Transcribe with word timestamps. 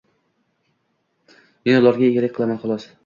Men 1.69 1.77
ularga 1.81 2.09
egalik 2.09 2.35
qilaman, 2.39 2.63
xolos. 2.65 2.89